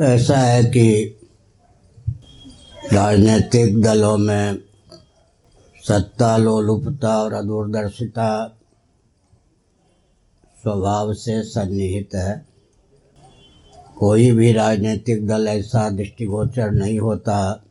[0.00, 1.18] ऐसा है कि
[2.92, 4.58] राजनीतिक दलों में
[5.88, 8.48] सत्ता, लोलुपता और अदूरदर्शिता
[10.62, 12.46] स्वभाव से सन्निहित है।
[13.98, 17.64] कोई भी राजनीतिक दल ऐसा दृष्टिगोचर नहीं होता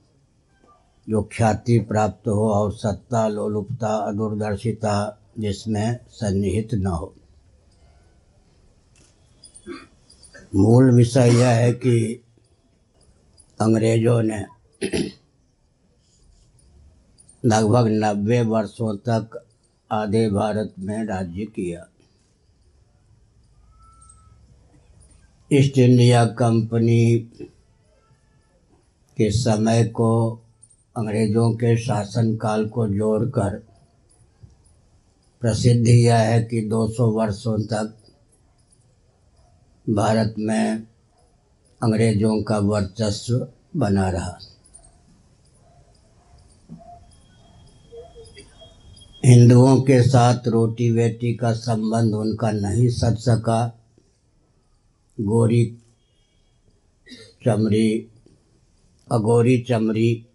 [1.09, 7.13] जो ख्याति प्राप्त हो और सत्ता, लोलुपता, अदूरदर्शिता जिसमें सन्निहित न हो।
[10.55, 12.23] मूल विषय यह है कि
[13.61, 14.45] अंग्रेज़ों ने
[17.45, 19.45] लगभग नब्बे वर्षों तक
[19.91, 21.87] आधे भारत में राज्य किया।
[25.51, 27.19] ईस्ट इंडिया कंपनी
[29.17, 30.11] के समय को
[30.95, 33.57] अंग्रेज़ों के शासनकाल को जोड़कर
[35.41, 38.06] प्रसिद्ध यह है कि 200 वर्षों तक
[39.89, 40.87] भारत में
[41.83, 44.39] अंग्रेज़ों का वर्चस्व बना रहा।
[49.25, 53.79] हिंदुओं के साथ रोटी बेटी का संबंध उनका नहीं सच सका।
[55.19, 55.77] गोरी
[57.45, 58.07] चमड़ी,
[59.11, 60.25] अगोरी चमड़ी,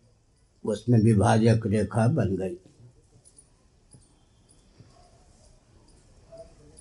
[0.65, 2.57] उसमें विभाजक रेखा बन गई।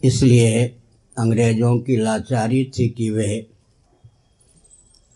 [0.04, 0.81] इसलिए
[1.18, 3.48] अंग्रेज़ों की लाचारी थी कि वे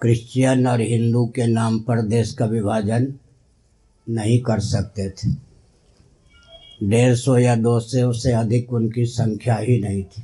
[0.01, 3.13] क्रिश्चियन और हिंदू के नाम पर देश का विभाजन
[4.09, 5.31] नहीं कर सकते थे।
[6.83, 10.23] डेढ़ सौ या दो सौ से अधिक उनकी संख्या ही नहीं थी।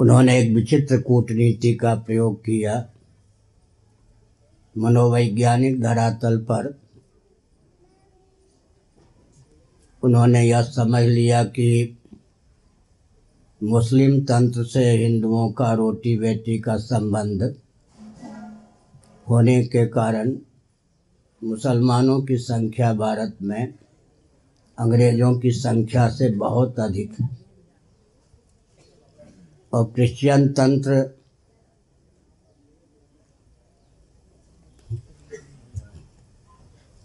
[0.00, 2.90] उन्होंने एक विचित्र कूटनीति का प्रयोग किया।
[4.78, 6.79] मनोवैज्ञानिक धरातल पर
[10.02, 11.96] उन्होंने यह समझ लिया कि
[13.62, 17.42] मुस्लिम तंत्र से हिंदुओं का रोटी बेटी का संबंध
[19.30, 20.32] होने के कारण
[21.42, 23.74] मुसलमानों की संख्या भारत में
[24.78, 27.28] अंग्रेज़ों की संख्या से बहुत अधिक है।
[29.72, 31.02] और क्रिश्चियन तंत्र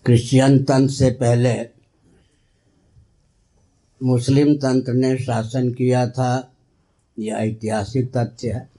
[0.05, 1.53] क्रिश्चियन तंत्र से पहले
[4.05, 6.51] मुस्लिम तंत्र ने शासन किया था।
[7.19, 8.69] यह ऐतिहासिक तथ्य है।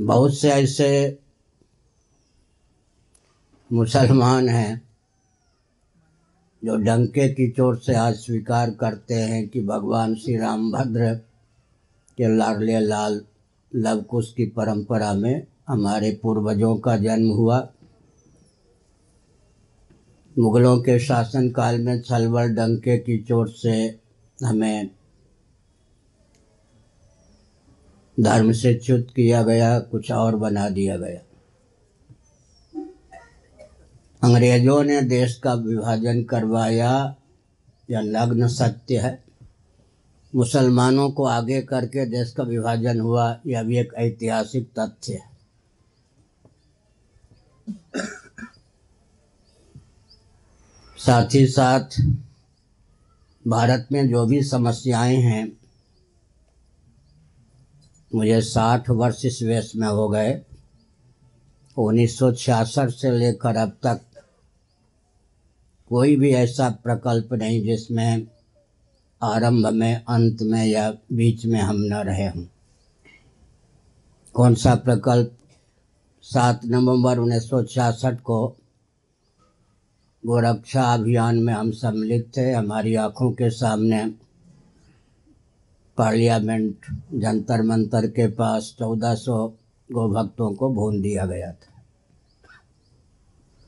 [0.00, 1.18] बहुत से ऐसे
[3.72, 4.88] मुसलमान हैं
[6.64, 11.14] जो डंके की चोट से आज स्वीकार करते हैं कि भगवान श्री रामभद्र
[12.16, 13.24] के लाडले लाल
[13.74, 17.72] लवकुश की परंपरा में हमारे पूर्वजों का जन्म हुआ।
[20.38, 24.00] मुगलों के शासनकाल में छलवल डंके की चोट से
[24.44, 24.90] हमें
[28.20, 31.20] धर्म से च्युत किया गया, कुछ और बना दिया गया।
[34.22, 37.16] अंग्रेज़ों ने देश का विभाजन करवाया,
[37.90, 39.24] यह नग्न सत्य है।
[40.34, 45.37] मुसलमानों को आगे करके देश का विभाजन हुआ, यह भी एक ऐतिहासिक तथ्य है।
[50.98, 52.00] साथ ही साथ
[53.48, 55.52] भारत में जो भी समस्याएँ हैं,
[58.14, 60.42] मुझे साठ वर्ष इस वेश में हो गए।
[61.76, 64.00] उन्नीस सौ छियासठ से लेकर अब तक
[65.88, 68.26] कोई भी ऐसा प्रकल्प नहीं जिसमें
[69.22, 72.46] आरंभ में, अंत में या बीच में हम न रहे हों।
[74.34, 75.38] कौन सा प्रकल्प
[76.22, 78.57] सात नवंबर उन्नीस सौ छियासठ को
[80.26, 84.06] गोरक्षा अभियान में हम सम्मिलित थे। हमारी आँखों के सामने
[85.96, 86.76] पार्लियामेंट
[87.14, 89.48] जंतर मंतर के पास चौदह सौ
[89.92, 91.82] गो भक्तों को भून दिया गया था।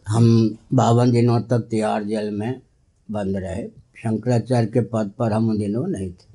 [0.09, 2.62] हम बावन दिनों तक तिहाड़ जेल में
[3.11, 3.69] बंद रहे।
[4.03, 6.28] शंकराचार्य के पद पर हम उन दिनों नहीं थे।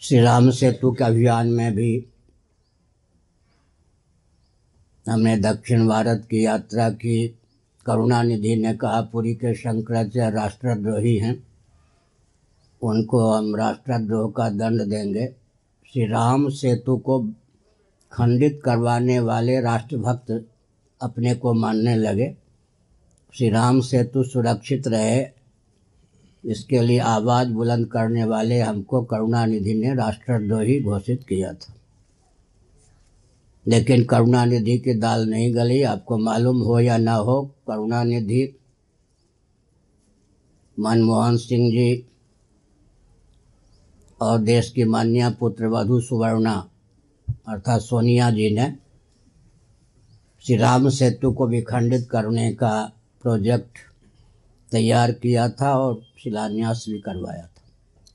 [0.00, 2.06] श्री राम सेतु के अभियान में भी
[5.08, 7.38] हमने दक्षिण भारत की यात्रा की।
[7.86, 11.46] करुणानिधि ने कहा, पुरी के शंकराचार्य राष्ट्रद्रोही हैं।
[12.82, 15.26] उनको हम राष्ट्रद्रोह का दंड देंगे।
[15.92, 17.30] श्री राम सेतु को
[18.12, 20.48] खंडित करवाने वाले राष्ट्रभक्त
[21.02, 22.36] अपने को मानने लगे।
[23.34, 25.26] श्री राम सेतु सुरक्षित रहे।
[26.44, 31.74] इसके लिए आवाज़ बुलंद करने वाले हमको करुणानिधि ने राष्ट्रद्रोही घोषित किया था।
[33.66, 38.60] लेकिन करुणानिधि की दाल नहीं गली, आपको मालूम हो या ना हो, करुणानिधि।
[40.78, 42.06] मनमोहन सिंह जी
[44.20, 46.54] और देश की मान्या पुत्र वधु सुवर्णा,
[47.48, 48.72] अर्थात सोनिया जी ने
[50.44, 53.78] श्री राम सेतु को विखंडित करने का प्रोजेक्ट
[54.70, 57.62] तैयार किया था और शिलान्यास भी करवाया था।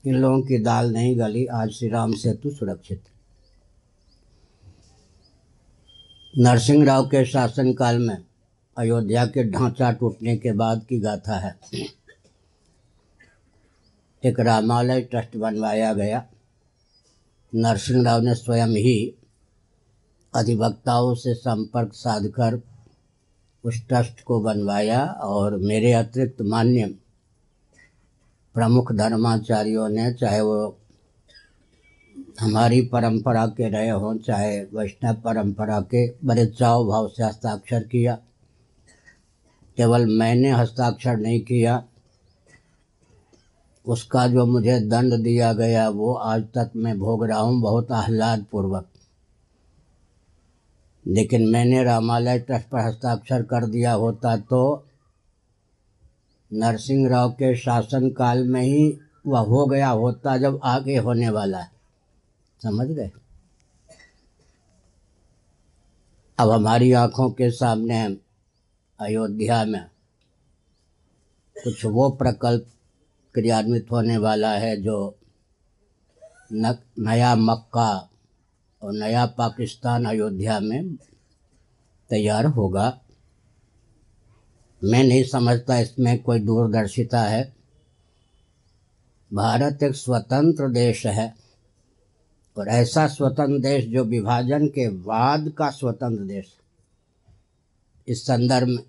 [0.06, 3.02] इन लोगों की दाल नहीं गली, आज श्री राम सेतु सुरक्षित।
[6.38, 8.24] नरसिंह राव के शासनकाल में
[8.78, 11.58] अयोध्या के ढांचा टूटने के बाद की गाथा है।
[14.24, 16.24] एक रामालय ट्रस्ट बनवाया गया।
[17.54, 19.14] नरसिंह राव ने स्वयं ही
[20.34, 22.60] अधिवक्ताओं से संपर्क साधकर
[23.64, 26.86] उस ट्रस्ट को बनवाया और मेरे अतिरिक्त मान्य
[28.54, 30.78] प्रमुख धर्माचार्यों ने, चाहे वो
[32.40, 38.14] हमारी परंपरा के रहे हों, चाहे वैष्णव परंपरा के, बड़े चाव भाव से हस्ताक्षर किया।
[39.76, 41.84] केवल मैंने हस्ताक्षर नहीं किया।
[43.86, 48.44] उसका जो मुझे दंड दिया गया, वो आज तक मैं भोग रहा हूँ बहुत आह्लाद
[48.52, 48.86] पूर्वक
[51.06, 54.86] लेकिन मैंने रामालय ट्रस्ट पर हस्ताक्षर कर दिया होता तो
[56.52, 61.79] नरसिंह राव के शासनकाल में ही वह हो गया होता जब आगे होने वाला। है
[62.62, 63.10] समझ गए
[66.38, 68.04] अब हमारी आँखों के सामने
[69.00, 69.90] अयोध्या में
[71.64, 72.66] कुछ वो प्रकल्प
[73.34, 75.18] क्रियान्वित होने वाला है जो
[76.52, 78.10] न, नया मक्का
[78.82, 80.96] और नया पाकिस्तान अयोध्या में
[82.10, 83.00] तैयार होगा।
[84.84, 87.56] मैं नहीं समझता इसमें कोई दूरदर्शिता है।
[89.34, 91.39] भारत एक स्वतंत्र देश है।
[92.60, 96.46] और ऐसा स्वतंत्र देश जो विभाजन के बाद का स्वतंत्र देश।
[98.08, 98.84] इस संदर्भ में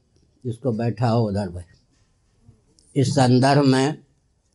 [0.45, 1.63] जिसको बैठा हो उधर भाई।
[2.95, 3.97] इस संदर्भ में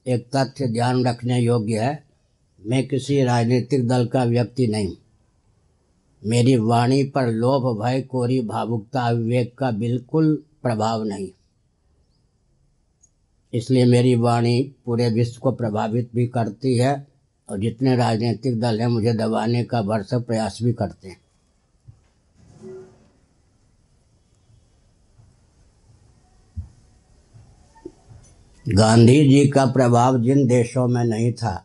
[0.06, 2.04] एक तथ्य ध्यान रखने योग्य है,
[2.66, 4.96] मैं किसी राजनीतिक दल का व्यक्ति नहीं।
[6.26, 11.28] मेरी वाणी पर लोभ, भय, कोरी, भावुकता, विवेक का बिल्कुल प्रभाव नहीं।
[13.52, 17.15] इसलिए मेरी वाणी पूरे विश्व को प्रभावित भी करती है
[17.48, 21.20] और जितने राजनीतिक दल हैं मुझे दबाने का भरसक प्रयास भी करते हैं।
[28.66, 31.62] गांधी जी का प्रभाव जिन देशों में नहीं था,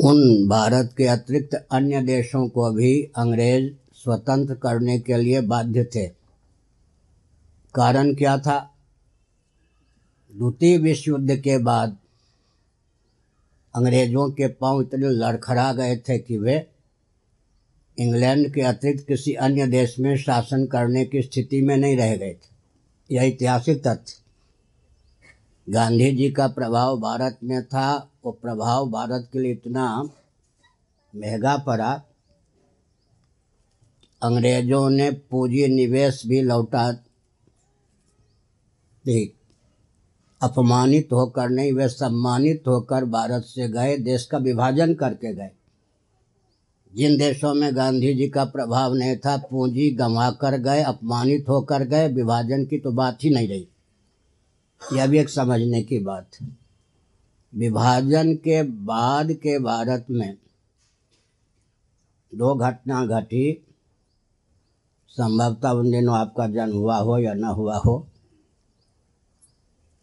[0.00, 6.06] उन भारत के अतिरिक्त अन्य देशों को भी अंग्रेज़ स्वतंत्र करने के लिए बाध्य थे।
[7.74, 8.71] कारण क्या था?
[10.34, 11.96] द्वितीय विश्व युद्ध के बाद
[13.74, 16.66] अंग्रेज़ों के पाँव इतने लड़खड़ा गए थे कि वे
[17.98, 22.34] इंग्लैंड के अतिरिक्त किसी अन्य देश में शासन करने की स्थिति में नहीं रह गए
[22.34, 24.14] थे। यह ऐतिहासिक तथ्य।
[25.68, 30.02] गांधी जी का प्रभाव भारत में था, वो प्रभाव भारत के लिए इतना
[31.16, 32.02] महँगा पड़ा।
[34.22, 36.92] अंग्रेज़ों ने पूंजी निवेश भी लौटा
[39.06, 39.34] दी।
[40.42, 45.50] अपमानित होकर नहीं, वे सम्मानित होकर भारत से गए, देश का विभाजन करके गए।
[46.94, 51.82] जिन देशों में गांधी जी का प्रभाव नहीं था, पूंजी गंवा कर गए, अपमानित होकर
[51.82, 53.68] गए, विभाजन की तो बात ही नहीं रही।
[54.92, 56.56] यह भी एक समझने की बात है।
[57.54, 60.36] विभाजन के बाद के भारत में
[62.34, 63.66] दो घटना घटी।
[65.08, 68.06] संभवतः उन दिनों आपका जन्म हुआ हो या न हुआ हो।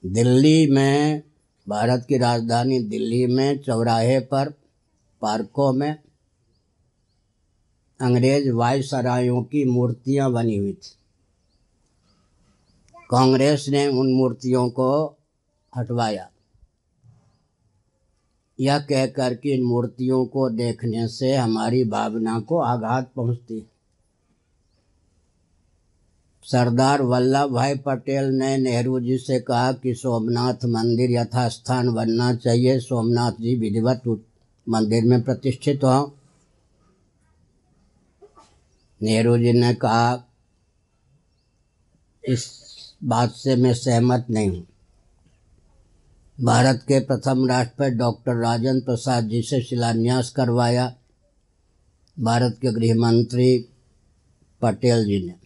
[0.05, 1.23] दिल्ली में,
[1.69, 4.49] भारत की राजधानी दिल्ली में चौराहे पर,
[5.21, 5.97] पार्कों में
[8.01, 10.95] अंग्रेज़ वायसरायों की मूर्तियाँ बनी हुई थी।
[13.09, 15.17] कांग्रेस ने उन मूर्तियों को
[15.75, 16.29] हटवाया।
[18.59, 23.65] यह कहकर कि इन मूर्तियों को देखने से हमारी भावना को आघात पहुँचती
[26.51, 32.79] सरदार वल्लभ भाई पटेल ने नेहरू जी से कहा कि सोमनाथ मंदिर यथास्थान बनना चाहिए।
[32.79, 34.01] सोमनाथ जी विधिवत
[34.69, 36.09] मंदिर में प्रतिष्ठित हों।
[39.01, 40.23] नेहरू जी ने कहा,
[42.23, 42.47] इस
[43.03, 44.67] बात से मैं सहमत नहीं हूँ।
[46.41, 50.95] भारत के प्रथम राष्ट्रपति डॉक्टर राजेंद्र प्रसाद जी से शिलान्यास करवाया।
[52.19, 53.65] भारत के गृह मंत्री
[54.61, 55.38] पटेल जी ने।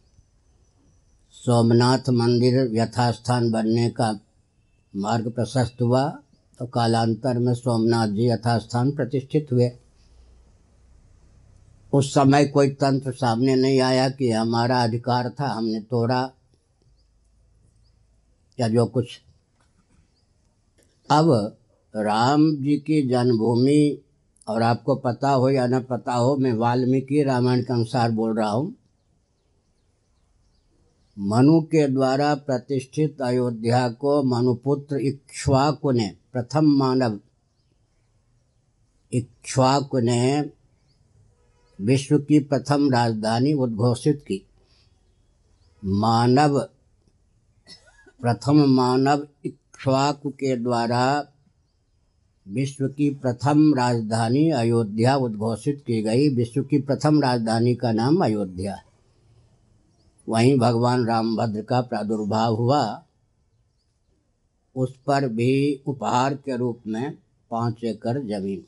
[1.45, 4.11] सोमनाथ मंदिर यथास्थान बनने का
[4.95, 6.03] मार्ग प्रशस्त हुआ
[6.59, 9.69] तो कालांतर में सोमनाथ जी यथास्थान प्रतिष्ठित हुए।
[11.93, 16.31] उस समय कोई तंत्र सामने नहीं आया कि हमारा अधिकार था, हमने तोड़ा
[18.59, 19.19] या जो कुछ।
[21.09, 21.57] अब
[21.95, 23.99] राम जी की जन्मभूमि,
[24.47, 28.49] और आपको पता हो या न पता हो, मैं वाल्मीकि रामायण के अनुसार बोल रहा
[28.49, 28.75] हूँ।
[31.19, 37.19] मनु के द्वारा प्रतिष्ठित अयोध्या को मनुपुत्र इक्ष्वाकु ने, प्रथम मानव
[39.13, 40.51] इक्ष्वाकु ने
[41.81, 44.45] विश्व की प्रथम राजधानी उद्घोषित की।
[45.85, 46.59] मानव,
[48.21, 51.27] प्रथम मानव इक्ष्वाकु के द्वारा
[52.47, 58.75] विश्व की प्रथम राजधानी अयोध्या उद्घोषित की गई। विश्व की प्रथम राजधानी का नाम अयोध्या
[58.75, 58.92] है।
[60.29, 63.03] वहीं भगवान रामभद्र का प्रादुर्भाव हुआ।
[64.75, 67.17] उस पर भी उपहार के रूप में
[67.51, 68.65] पाँच एकड़ ज़मीन।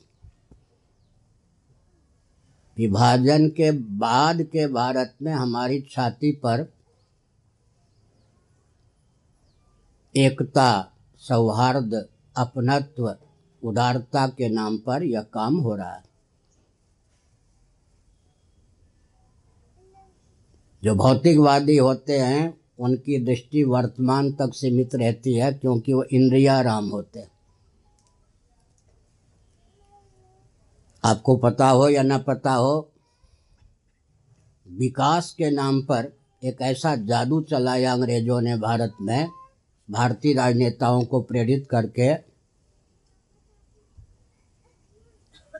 [2.76, 6.72] विभाजन के बाद के भारत में हमारी छाती पर
[10.16, 13.16] एकता, सौहार्द, अपनत्व,
[13.62, 16.05] उदारता के नाम पर यह काम हो रहा है।
[20.84, 27.18] जो भौतिकवादी होते हैं, उनकी दृष्टि वर्तमान तक सीमित रहती है, क्योंकि वो इंद्रियाराम होते
[27.18, 27.30] हैं।
[31.04, 32.90] आपको पता हो या न पता हो,
[34.68, 36.12] विकास के नाम पर
[36.44, 39.28] एक ऐसा जादू चलाया अंग्रेज़ों ने भारत में,
[39.90, 42.14] भारतीय राजनेताओं को प्रेरित करके।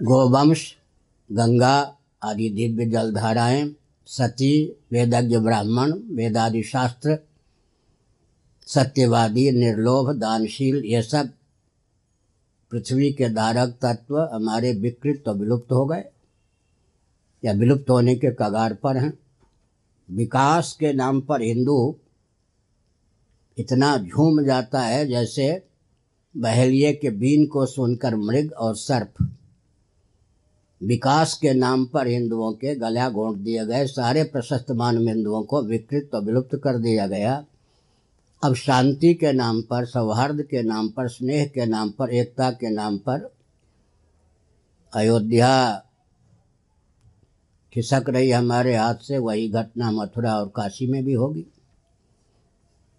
[0.02, 0.76] गोवंश,
[1.32, 7.18] गंगा आदि दिव्य जलधाराएँ सती, वेदज्ञ ब्राह्मण, वेदादि शास्त्र,
[8.66, 11.30] सत्यवादी, निर्लोभ, दानशील, ये सब
[12.72, 16.04] पृथ्वी के धारक तत्व हमारे विकृत तो विलुप्त हो गए,
[17.44, 19.12] या विलुप्त होने के कगार पर हैं।
[20.08, 21.96] विकास के नाम पर हिंदू
[23.58, 25.66] इतना झूम जाता है जैसे
[26.34, 29.14] बहेलिए के बीन को सुनकर मृग और सर्प।
[30.83, 35.62] विकास के नाम पर हिंदुओं के गला घोंट दिए गए, सारे प्रशस्त मान हिंदुओं को
[35.62, 37.45] विकृत और विलुप्त कर दिया गया।
[38.45, 42.71] अब शांति के नाम पर, सौहार्द के नाम पर, स्नेह के नाम पर, एकता के
[42.71, 43.35] नाम पर
[44.95, 45.83] अयोध्या
[47.73, 51.47] खिसक रही हमारे हाथ से, वही घटना मथुरा और काशी में भी होगी।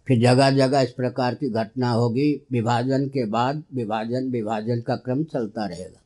[0.07, 5.23] फिर जगह जगह इस प्रकार की घटना होगी। विभाजन के बाद विभाजन विभाजन का क्रम
[5.23, 6.01] चलता रहेगा।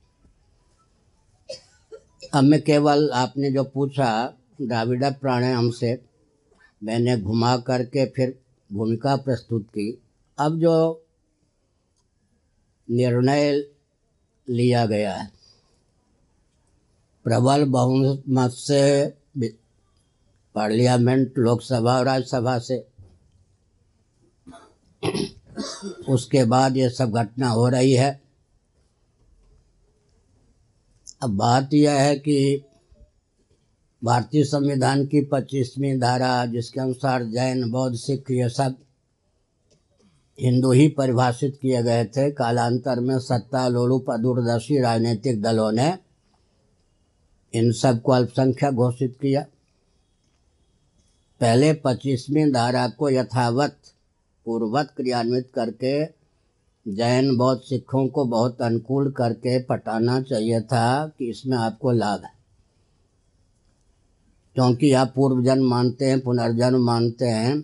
[2.34, 6.00] अब मैं केवल आपने जो पूछा, द्राविड़ा प्राणायाम से,
[6.84, 8.40] मैंने घुमा करके फिर
[8.74, 10.02] भूमिका प्रस्तुत की।
[10.38, 11.06] अब जो
[12.90, 13.52] निर्णय
[14.48, 15.32] लिया गया है,
[17.26, 19.08] प्रबल बहुमत से,
[20.56, 22.86] पार्लियामेंट, लोकसभा और राज्यसभा से,
[26.10, 28.21] उसके बाद ये सब घटना हो रही है।
[31.24, 32.66] अब बात यह है कि
[34.04, 38.76] भारतीय संविधान की पच्चीसवीं धारा, जिसके अनुसार जैन, बौद्ध, सिख, ये सब
[40.40, 45.98] हिंदू ही परिभाषित किए गए थे, कालांतर में सत्ता, लोलुप दूरदर्शी राजनीतिक दलों ने
[47.54, 49.46] इन सबको अल्पसंख्यक घोषित किया।
[51.40, 53.78] पहले पच्चीसवीं धारा को यथावत
[54.46, 56.21] पूर्वत क्रियान्वित करके
[56.88, 62.32] जैन बौद्ध सिखों को बहुत अनुकूल करके पटाना चाहिए था कि इसमें आपको लाभ है।
[64.56, 67.62] क्योंकि आप पूर्व जन्म मानते हैं, पुनर्जन्म मानते हैं,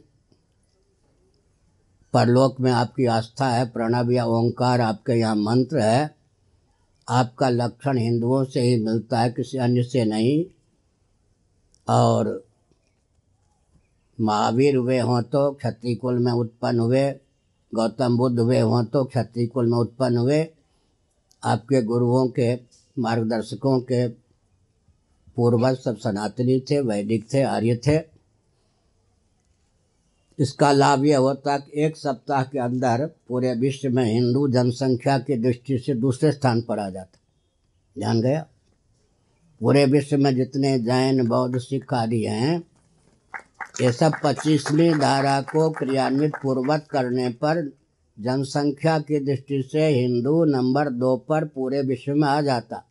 [2.13, 6.15] परलोक में आपकी आस्था है, प्रणव या ओंकार आपके यहाँ मंत्र है,
[7.09, 10.45] आपका लक्षण हिंदुओं से ही मिलता है, किसी अन्य से नहीं।
[11.89, 12.47] और
[14.21, 17.11] महावीर हुए हों तो क्षत्रिय कुल में उत्पन्न हुए
[17.75, 20.47] गौतम बुद्ध हुए हों तो क्षत्रिय कुल में उत्पन्न हुए।
[21.43, 22.55] आपके गुरुओं के,
[22.99, 24.07] मार्गदर्शकों के
[25.35, 27.99] पूर्वज सब सनातनी थे, वैदिक थे, आर्य थे।
[30.39, 35.37] इसका लाभ यह होता कि एक सप्ताह के अंदर पूरे विश्व में हिंदू जनसंख्या की
[35.37, 37.19] दृष्टि से दूसरे स्थान पर आ जाता।
[37.97, 38.45] ध्यान गया?
[39.59, 42.63] पूरे विश्व में जितने जैन, बौद्ध, सिख आदि हैं
[43.81, 47.61] ये सब पच्चीसवीं धारा को क्रियान्वित पूर्वक करने पर
[48.17, 52.83] जनसंख्या की दृष्टि से हिंदू नंबर दो पर पूरे विश्व में आ जाता।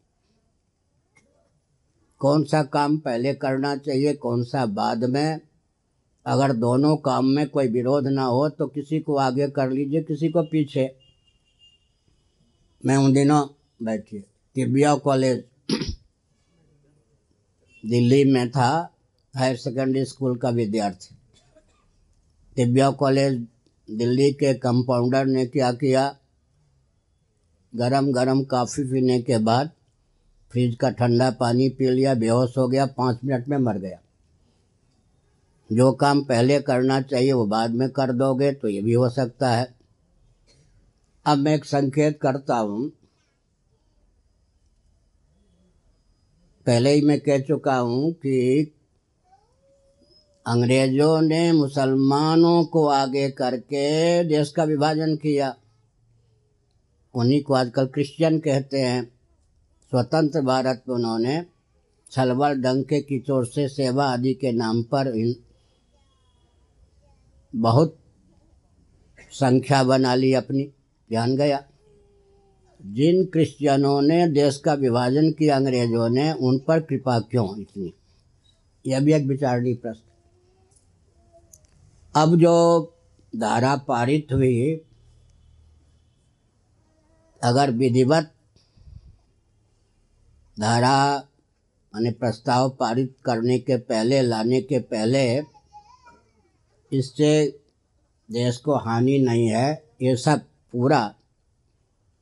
[2.20, 5.40] कौन सा काम पहले करना चाहिए, कौन सा बाद में?
[6.26, 10.28] अगर दोनों काम में कोई विरोध ना हो तो किसी को आगे कर लीजिए, किसी
[10.28, 10.90] को पीछे।
[12.82, 13.46] मैं उन दिनों
[13.82, 14.20] बैठिए
[14.56, 15.44] तिबिया कॉलेज,
[17.84, 18.95] दिल्ली में था।
[19.36, 21.14] हायर सेकेंडरी स्कूल का विद्यार्थी।
[22.56, 23.46] तिब्या कॉलेज,
[23.90, 26.16] दिल्ली के कंपाउंडर ने क्या किया?
[27.74, 29.70] गरम गरम काफ़ी पीने के बाद
[30.50, 34.00] फ्रिज का ठंडा पानी पी लिया, बेहोश हो गया, पाँच मिनट में मर गया।
[35.72, 39.50] जो काम पहले करना चाहिए, वो बाद में कर दोगे तो ये भी हो सकता
[39.50, 39.74] है।
[41.26, 42.88] अब मैं एक संकेत करता हूँ।
[46.66, 48.72] पहले ही मैं कह चुका हूँ कि
[50.46, 55.56] अंग्रेज़ों ने मुसलमानों को आगे करके देश का विभाजन किया।
[57.14, 59.04] उन्हीं को आजकल क्रिश्चियन कहते हैं।
[59.90, 61.46] स्वतंत्र भारत में उन्होंने
[62.10, 65.34] छलवल, डंके की चोर से सेवा आदि के नाम पर इन
[67.56, 67.98] बहुत
[69.30, 70.64] संख्या बना ली अपनी।
[71.08, 71.64] ध्यान गया।
[72.86, 77.94] जिन क्रिश्चियनों ने देश का विभाजन किया, अंग्रेज़ों ने उन पर कृपा क्यों इतनी?
[78.86, 80.02] यह भी एक विचारणीय प्रश्न।
[82.16, 82.82] अब जो
[83.37, 84.75] धारा पारित हुई,
[87.42, 88.32] अगर विधिवत
[90.61, 91.18] धारा
[91.94, 95.42] माने प्रस्ताव पारित करने के पहले, लाने के पहले,
[96.92, 97.58] इससे
[98.30, 100.40] देश को हानि नहीं है, ये सब
[100.73, 101.14] पूरा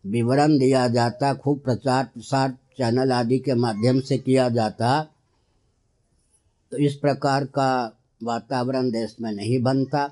[0.07, 5.03] विवरण दिया जाता, खूब प्रचार प्रसार चैनल आदि के माध्यम से किया जाता।
[6.71, 10.07] तो इस प्रकार का वातावरण देश में नहीं बनता।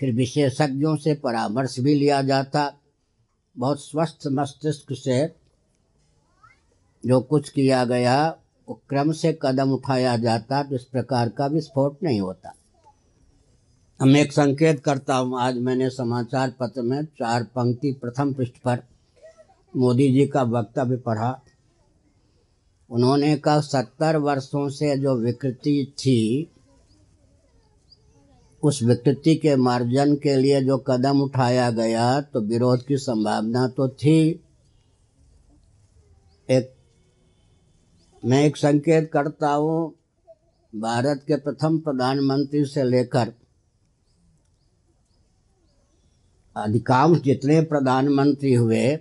[0.00, 2.72] फिर विशेषज्ञों से परामर्श भी लिया जाता।
[3.56, 5.26] बहुत स्वस्थ मस्तिष्क से
[7.04, 8.28] जो कुछ किया गया,
[8.68, 12.52] वो क्रम से कदम उठाया जाता तो इस प्रकार का विस्फोट नहीं होता।
[14.00, 18.82] हम एक संकेत करता हूँ, आज मैंने समाचार पत्र में चार पंक्ति प्रथम पृष्ठ पर
[19.74, 21.40] मोदी जी का वक्तव्य पढ़ा।
[22.90, 26.50] उन्होंने कहा, सत्तर वर्षों से जो विकृति थी
[28.62, 33.88] उस विकृति के मार्जन के लिए जो कदम उठाया गया तो विरोध की संभावना तो
[33.88, 34.44] थी।
[36.48, 36.72] एक,
[38.22, 39.94] मैं एक संकेत करता हूँ,
[40.72, 43.32] भारत के प्रथम प्रधानमंत्री से लेकर
[46.56, 48.98] अधिकांश जितने प्रधानमंत्री हुए,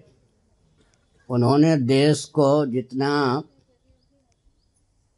[1.30, 3.44] उन्होंने देश को जितना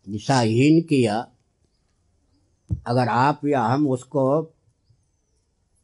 [0.07, 1.19] दिशाहीन किया
[2.87, 4.41] अगर आप या हम उसको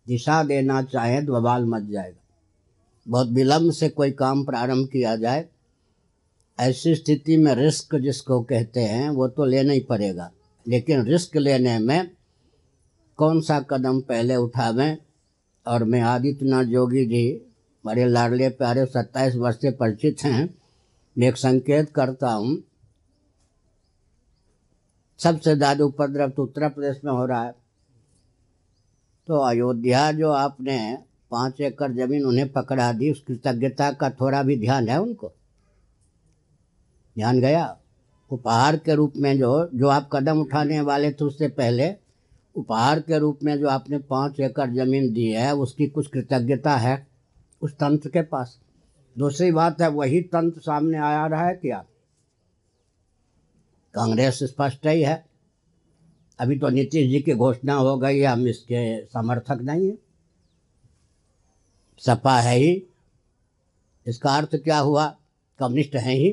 [0.08, 2.22] दिशा देना चाहें तो बवाल मच जाएगा।
[3.08, 5.46] बहुत विलम्ब से कोई काम प्रारंभ किया जाए,
[6.60, 10.32] ऐसी स्थिति में रिस्क जिसको कहते हैं, वो तो लेना ही पड़ेगा।
[10.66, 12.10] लेकिन रिस्क लेने में
[13.18, 14.98] कौन सा कदम पहले उठावें?
[15.66, 17.42] और मैं आदित्यनाथ जोगी जी,
[17.86, 20.56] बड़े लाडले प्यारे, सत्ताईस वर्ष से परिचित हैं,
[21.18, 22.58] मैं एक संकेत करता हूँ
[25.20, 27.54] सबसे ज़्यादा उपद्रव तो उत्तर प्रदेश में हो रहा है।
[29.28, 30.98] तो अयोध्या जो आपने
[31.32, 35.32] पाँच एकड़ ज़मीन उन्हें पकड़ा दी, उस कृतज्ञता का थोड़ा भी ध्यान है उनको?
[37.16, 37.78] ध्यान गया?
[38.32, 41.92] उपहार के रूप में जो जो आप कदम उठाने वाले थे उससे पहले,
[42.56, 47.08] उपहार के रूप में जो आपने पाँच एकड़ ज़मीन दी है, उसकी कुछ कृतज्ञता है
[47.62, 48.58] उस तंत्र के पास?
[49.18, 51.84] दूसरी बात है, वही तंत्र सामने आ रहा है क्या?
[53.96, 55.26] कांग्रेस स्पष्ट ही है
[56.40, 59.98] अभी तो नीतीश जी की घोषणा हो गई है, हम इसके समर्थक नहीं हैं।
[62.02, 62.84] सपा है ही।
[64.08, 65.06] इसका अर्थ क्या हुआ?
[65.60, 66.32] कम्युनिस्ट हैं ही।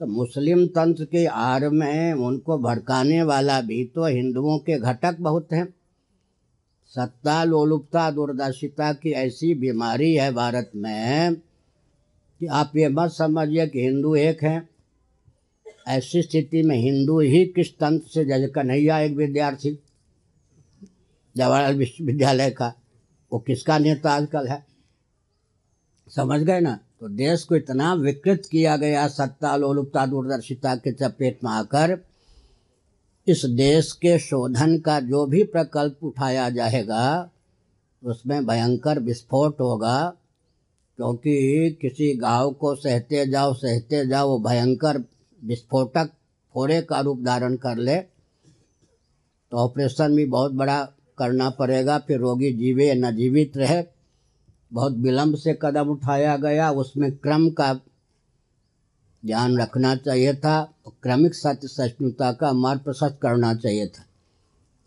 [0.00, 5.52] तो मुस्लिम तंत्र के आड़ में उनको भड़काने वाला भी तो हिंदुओं के घटक बहुत
[5.52, 5.74] हैं।
[6.86, 13.80] सत्ता, लोलुपता, दूरदर्शिता की ऐसी बीमारी है भारत में कि आप ये मत समझिए कि
[13.80, 14.68] हिंदू एक हैं।
[15.88, 19.78] ऐसी स्थिति में हिंदू ही किस तंत्र से जज कन्हैया एक विद्यार्थी?
[21.36, 22.74] जवाहरलाल विश्वविद्यालय का।
[23.32, 24.66] वो किसका नेता आजकल है?
[26.16, 26.80] समझ गए ना?
[27.00, 31.98] तो देश को इतना विकृत किया गया सत्ता, लोलुपता, दूरदर्शिता के चपेट में आकर
[33.28, 37.30] इस देश के शोधन का जो भी प्रकल्प उठाया जाएगा,
[38.04, 40.12] उसमें भयंकर विस्फोट होगा,
[40.96, 44.98] क्योंकि किसी गाँव को सहते जाओ सहते जाओ, वो भयंकर
[45.42, 46.10] विस्फोटक
[46.54, 47.96] फोड़े का रूप धारण कर ले
[49.52, 50.82] तो ऑपरेशन भी बहुत बड़ा
[51.18, 53.82] करना पड़ेगा। फिर रोगी जीवे न जीवित रहे,
[54.72, 57.72] बहुत विलंब से कदम उठाया गया। उसमें क्रम का
[59.22, 64.04] ध्यान रखना चाहिए था और क्रमिक सत्य सहिष्णुता का मार्ग प्रशस्त करना चाहिए था।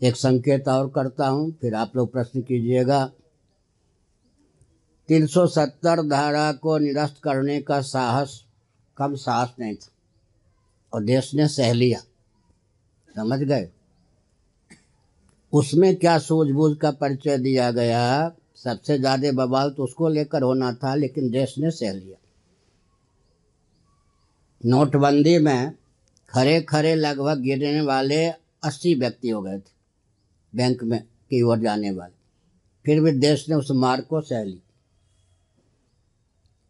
[0.00, 3.04] एक संकेत और करता हूँ, फिर आप लोग प्रश्न कीजिएगा।
[5.08, 8.42] 370 धारा को निरस्त करने का साहस,
[8.96, 9.91] कम साहस नहीं था।
[10.92, 11.98] और देश ने सह लिया।
[13.14, 13.68] समझ गए?
[15.52, 18.32] उसमें क्या सूझबूझ का परिचय दिया गया?
[18.56, 22.16] सबसे ज़्यादा बवाल तो उसको लेकर होना था, लेकिन देश ने सह लिया।
[24.60, 25.72] नोटबंदी में
[26.30, 29.70] खरे खरे लगभग गिरने वाले अस्सी व्यक्ति हो गए थे,
[30.52, 32.20] बैंक में की ओर जाने वाले।
[32.84, 34.60] फिर भी देश ने उस मार्ग को सह ली।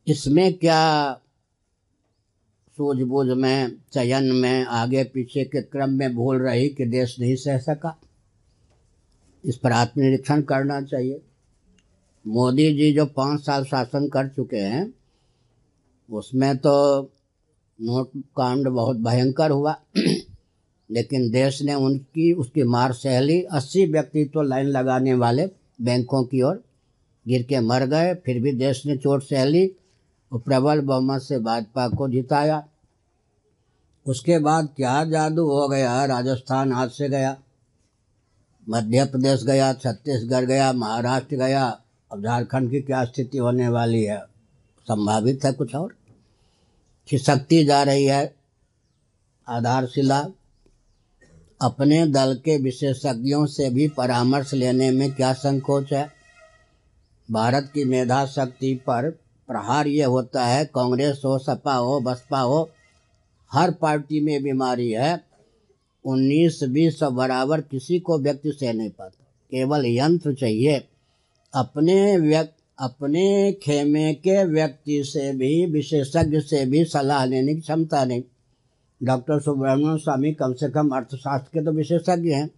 [0.07, 1.21] इसमें क्या
[2.77, 7.59] सूझबूझ में, चयन में, आगे पीछे के क्रम में भूल रही कि देश नहीं सह
[7.59, 8.01] सका।
[9.45, 11.23] इस पर आत्मनिरीक्षण करना चाहिए।
[12.27, 14.95] मोदी जी जो पाँच साल शासन कर चुके हैं,
[16.11, 17.03] उसमें तो
[17.81, 19.81] नोट कांड बहुत भयंकर हुआ।
[20.91, 25.47] लेकिन देश ने उनकी, उसकी मार सह ली अस्सी व्यक्ति तो लाइन लगाने वाले
[25.83, 26.65] बैंकों की ओर
[27.29, 29.73] गिर के मर गए, फिर भी देश ने चोट सह ली
[30.33, 32.69] और प्रबल बहुमत से भाजपा को जिताया।
[34.07, 36.05] उसके बाद क्या जादू हो गया?
[36.05, 37.37] राजस्थान हाथ से गया
[38.69, 41.81] मध्य प्रदेश गया, छत्तीसगढ़ गया, महाराष्ट्र गया।
[42.13, 44.19] अब झारखंड की क्या स्थिति होने वाली है?
[44.89, 45.97] संभावित है कुछ और?
[47.09, 48.35] खिसकती जा रही है
[49.49, 50.27] आधारशिला।
[51.63, 56.13] अपने दल के विशेषज्ञों से भी परामर्श लेने में क्या संकोच है?
[57.31, 62.71] भारत की मेधा शक्ति पर प्रहार ये होता है, कांग्रेस हो, सपा हो, बसपा हो,
[63.53, 65.25] हर पार्टी में बीमारी है।
[66.05, 70.89] उन्नीस, बीस सौ बराबर किसी को व्यक्ति से नहीं पाता। केवल यंत्र चाहिए।
[71.55, 78.05] अपने व्यक्ति अपने खेमे के व्यक्ति से भी, विशेषज्ञ से भी सलाह लेने की क्षमता
[78.05, 78.23] नहीं।
[79.03, 82.51] डॉक्टर सुब्रमण्यम स्वामी कम से कम अर्थशास्त्र के तो विशेषज्ञ हैं।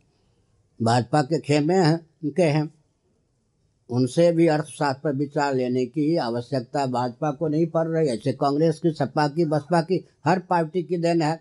[0.83, 2.75] भाजपा के खेमे हैं, उनके हैं।
[3.91, 8.79] उनसे भी अर्थशास्त्र पर विचार लेने की आवश्यकता भाजपा को नहीं पड़ रही। ऐसे कांग्रेस
[8.79, 11.37] की, सपा की, बसपा की, हर पार्टी की देन है।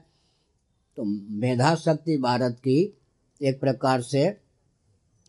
[0.98, 1.04] तो
[1.40, 2.98] मेधा शक्ति भारत की
[3.42, 4.38] एक प्रकार से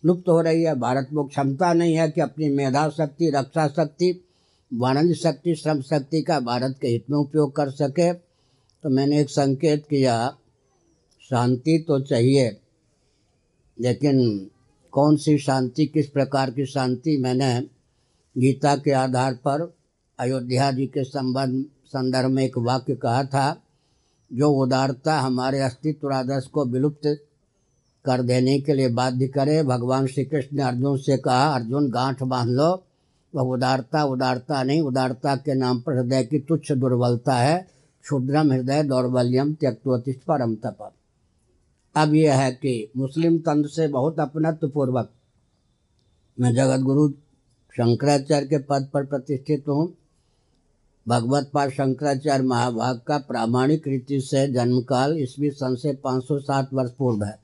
[0.04, 4.24] लुप्त हो रही है। भारत में क्षमता नहीं है कि अपनी मेधा शक्ति रक्षा शक्ति
[4.74, 9.30] वाणिज्य शक्ति, श्रम शक्ति का भारत के हित में उपयोग कर सके। तो मैंने एक
[9.30, 10.36] संकेत किया,
[11.20, 12.56] शांति तो चाहिए,
[13.80, 14.50] लेकिन
[14.94, 17.60] कौन सी शांति, किस प्रकार की शांति मैंने
[18.38, 19.74] गीता के आधार पर
[20.18, 23.62] अयोध्या जी के संबंध, संदर्भ में एक वाक्य कहा था,
[24.32, 27.24] जो उदारता हमारे अस्तित्व आदर्श को विलुप्त
[28.04, 32.22] कर देने के लिए बाध्य करे। भगवान श्री कृष्ण ने अर्जुन से कहा, अर्जुन, गांठ
[32.22, 32.84] बाँध लो।
[33.34, 37.68] वह उदारता उदारता नहीं, उदारता के नाम पर हृदय की तुच्छ दुर्बलता है।
[38.02, 40.92] क्षुद्रम हृदय, दौर्बल्यम त्यक्तोतिष्ठ परम तप।
[41.96, 45.10] अब यह है कि मुस्लिम तंत्र से बहुत अपनत्व पूर्वक
[46.40, 47.08] मैं जगत गुरु
[47.76, 49.94] शंकराचार्य के पद पर प्रतिष्ठित हूँ।
[51.08, 57.24] भगवत पाद शंकराचार्य महाभाग का प्रामाणिक रीति से जन्मकाल ईस्वी सन से 507 वर्ष पूर्व
[57.24, 57.38] है।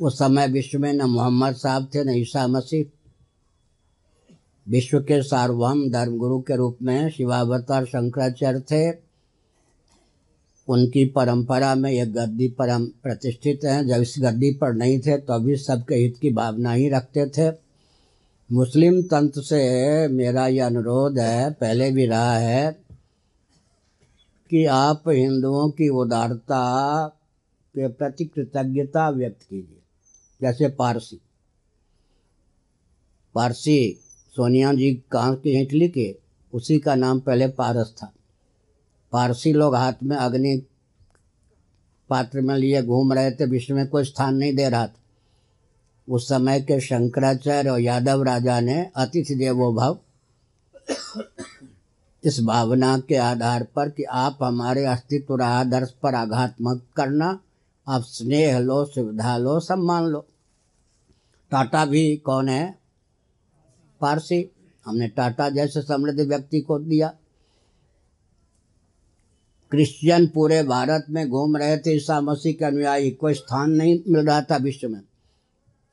[0.00, 2.84] उस समय विश्व में न मोहम्मद साहब थे, न ईसा मसीह।
[4.68, 9.07] विश्व के सार्वभौम धर्मगुरु के रूप में शिवावतार शंकराचार्य थे।
[10.68, 15.32] उनकी परंपरा में यह गद्दी परम प्रतिष्ठित हैं। जब इस गद्दी पर नहीं थे तो
[15.32, 17.50] अभी सबके हित की भावना ही रखते थे।
[18.52, 22.72] मुस्लिम तंत्र से मेरा यह अनुरोध है, पहले भी रहा है,
[24.50, 27.06] कि आप हिंदुओं की उदारता
[27.74, 29.82] के प्रति कृतज्ञता व्यक्त कीजिए।
[30.42, 31.20] जैसे पारसी।
[33.34, 34.00] पारसी,
[34.36, 36.16] सोनिया जी कहाँ के इटली के
[36.52, 38.12] उसी का नाम पहले पारस था।
[39.12, 40.62] पारसी लोग हाथ में अग्नि
[42.10, 44.94] पात्र में लिए घूम रहे थे विश्व में कोई स्थान नहीं दे रहा था।
[46.08, 49.98] उस समय के शंकराचार्य और यादव राजा ने अतिथि देवो भाव
[52.24, 57.40] इस भावना के आधार पर कि आप हमारे अस्तित्व आदर्श पर आघात मत करना,
[57.88, 60.26] आप स्नेह लो, सुविधा लो, सम्मान लो।
[61.50, 62.78] टाटा भी कौन है?
[64.00, 64.50] पारसी।
[64.86, 67.14] हमने टाटा जैसे समृद्ध व्यक्ति को दिया।
[69.70, 74.26] क्रिश्चियन पूरे भारत में घूम रहे थे, ईसा मसीह के अनुयायी, कोई स्थान नहीं मिल
[74.26, 75.00] रहा था विश्व में।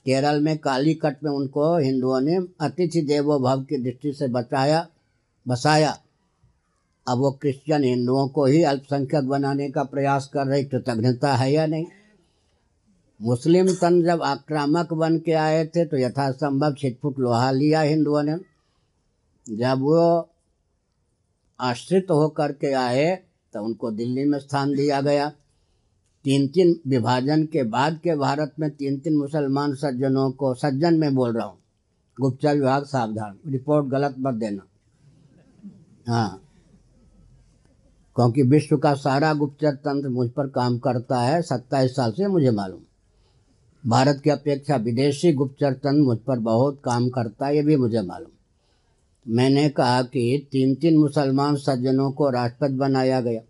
[0.06, 4.88] केरल में कालीकट में उनको हिंदुओं ने अतिथि देवो भव की दृष्टि से बचाया,
[5.48, 6.00] बसाया।
[7.08, 11.66] अब वो क्रिश्चियन हिंदुओं को ही अल्पसंख्यक बनाने का प्रयास कर रही, कृतज्ञता है या
[11.66, 11.86] नहीं?
[13.22, 18.36] मुस्लिम तन जब आक्रामक बन के आए थे तो यथासंभव छिटफुट लोहा लिया हिंदुओं ने।
[19.56, 20.30] जब वो
[21.60, 23.25] आश्रित होकर के आए
[23.56, 25.30] तो उनको दिल्ली में स्थान दिया गया।
[26.24, 31.16] तीन तीन विभाजन के बाद के भारत में तीन तीन मुसलमान सज्जनों को सज्जन में
[31.16, 31.58] बोल रहा हूँ।
[32.22, 34.64] गुप्तचर विभाग सावधान, रिपोर्ट गलत मत देना।
[36.08, 36.42] हाँ।
[38.16, 42.52] क्योंकि विश्व का सारा गुप्तचर तंत्र मुझ पर काम करता है, सत्ताईस साल से मुझे
[42.52, 42.80] मालूम।
[43.90, 48.02] भारत की अपेक्षा विदेशी गुप्तचर तंत्र मुझ पर बहुत काम करता है, ये भी मुझे
[48.02, 48.32] मालूम।
[49.28, 53.42] मैंने कहा कि तीन तीन मुसलमान सज्जनों को राष्ट्रपति बनाया गया।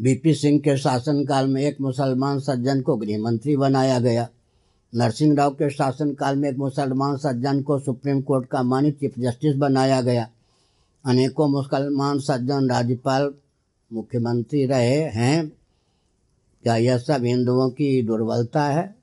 [0.00, 4.28] बीपी सिंह के शासनकाल में एक मुसलमान सज्जन को गृह मंत्री बनाया गया।
[4.94, 9.56] नरसिंह राव के शासनकाल में एक मुसलमान सज्जन को सुप्रीम कोर्ट का मानित चीफ जस्टिस
[9.56, 10.28] बनाया गया।
[11.04, 13.34] अनेकों मुसलमान सज्जन राज्यपाल,
[13.92, 15.48] मुख्यमंत्री रहे हैं।
[16.62, 18.94] क्या यह सब हिंदुओं की दुर्बलता है?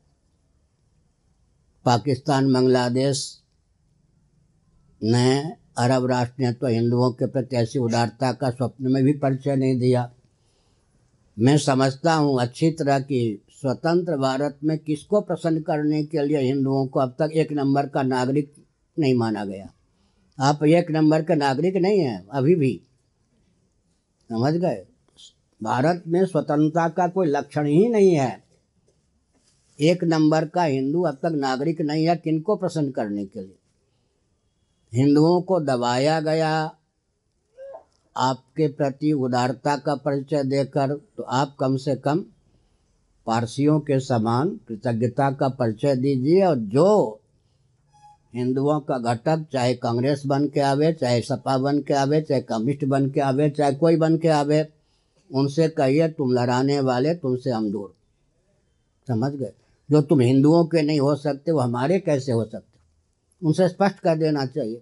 [1.85, 3.40] पाकिस्तान, बांग्लादेश
[5.03, 9.55] ने अरब राष्ट्र ने तो हिंदुओं के प्रति ऐसी उदारता का स्वप्न में भी परिचय
[9.55, 10.11] नहीं दिया।
[11.39, 16.87] मैं समझता हूँ अच्छी तरह की स्वतंत्र भारत में किसको प्रसन्न करने के लिए हिंदुओं
[16.87, 18.53] को अब तक एक नंबर का नागरिक
[18.99, 19.73] नहीं माना गया।
[20.39, 22.81] आप एक नंबर के नागरिक नहीं हैं, अभी भी।
[24.29, 24.85] समझ गए?
[25.63, 28.43] भारत में स्वतंत्रता का कोई लक्षण ही नहीं है।
[29.79, 33.57] एक नंबर का हिंदू अब तक नागरिक नहीं है किनको प्रसन्न करने के लिए।
[34.93, 36.75] हिंदुओं को दबाया गया।
[38.17, 42.25] आपके प्रति उदारता का परिचय देकर तो आप कम से कम
[43.25, 47.19] पारसियों के समान कृतज्ञता का परिचय दीजिए और जो
[48.35, 52.85] हिंदुओं का घटक चाहे कांग्रेस बन के आवे, चाहे सपा बन के आवे, चाहे कम्युनिस्ट
[52.85, 54.67] बन के आवे, चाहे कोई बन के आवे,
[55.33, 57.93] उनसे कहिए तुम लड़ाने वाले, तुमसे हम दूर।
[59.07, 59.51] समझ गए?
[59.91, 62.70] जो तुम हिंदुओं के नहीं हो सकते, वो हमारे कैसे हो सकते?
[63.43, 64.77] उनसे स्पष्ट कर देना चाहिए।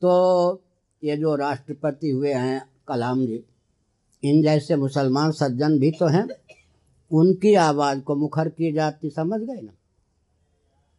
[0.00, 0.62] तो
[1.04, 3.44] ये जो राष्ट्रपति हुए हैं कलाम जी,
[4.24, 6.28] इन जैसे मुसलमान सज्जन भी तो हैं।
[7.10, 9.72] उनकी आवाज़ को मुखर की जाती, समझ गए ना?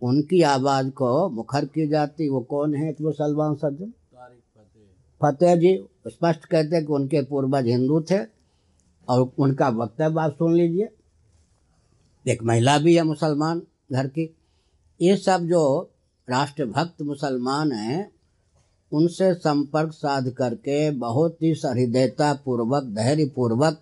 [0.01, 3.93] उनकी आवाज़ को मुखर की जाती, वो कौन है मुसलमान सज्जन?
[5.21, 8.19] फतेह जी स्पष्ट कहते हैं कि उनके पूर्वज हिंदू थे,
[9.09, 10.89] और उनका वक्तव्य आप सुन लीजिए।
[12.27, 14.35] एक महिला भी है मुसलमान, घर की।
[15.01, 15.92] ये सब जो
[16.29, 18.11] राष्ट्रभक्त मुसलमान हैं,
[18.91, 23.79] उनसे संपर्क साध करके बहुत ही सहृदयता पूर्वक धैर्य पूर्वक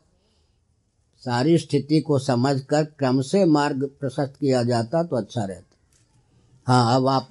[1.23, 5.75] सारी स्थिति को समझकर क्रम से मार्ग प्रशस्त किया जाता तो अच्छा रहता।
[6.67, 7.27] हाँ अब आप